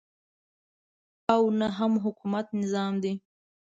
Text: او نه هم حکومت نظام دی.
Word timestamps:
او 1.33 1.41
نه 1.59 1.67
هم 1.77 1.93
حکومت 2.05 2.45
نظام 2.61 2.93
دی. 3.03 3.13